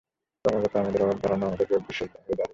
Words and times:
ক্রমাগত 0.45 0.73
আমাদের 0.75 1.01
অভাব 1.03 1.17
বাড়ানো 1.23 1.43
আমাদের 1.47 1.67
রোগবিশেষ 1.71 1.99
হইয়া 1.99 2.17
দাঁড়াইয়াছে। 2.17 2.49